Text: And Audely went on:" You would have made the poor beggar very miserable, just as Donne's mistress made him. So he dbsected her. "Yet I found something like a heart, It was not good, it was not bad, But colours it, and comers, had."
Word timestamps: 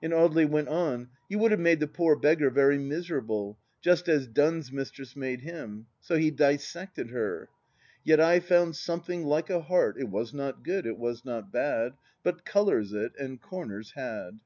And 0.00 0.12
Audely 0.12 0.48
went 0.48 0.68
on:" 0.68 1.08
You 1.28 1.40
would 1.40 1.50
have 1.50 1.58
made 1.58 1.80
the 1.80 1.88
poor 1.88 2.14
beggar 2.14 2.50
very 2.50 2.78
miserable, 2.78 3.58
just 3.80 4.08
as 4.08 4.28
Donne's 4.28 4.70
mistress 4.70 5.16
made 5.16 5.40
him. 5.40 5.86
So 6.00 6.16
he 6.16 6.30
dbsected 6.30 7.10
her. 7.10 7.48
"Yet 8.04 8.20
I 8.20 8.38
found 8.38 8.76
something 8.76 9.24
like 9.24 9.50
a 9.50 9.62
heart, 9.62 9.96
It 9.98 10.08
was 10.08 10.32
not 10.32 10.62
good, 10.62 10.86
it 10.86 10.98
was 10.98 11.24
not 11.24 11.50
bad, 11.50 11.94
But 12.22 12.44
colours 12.44 12.92
it, 12.92 13.10
and 13.18 13.42
comers, 13.42 13.94
had." 13.96 14.38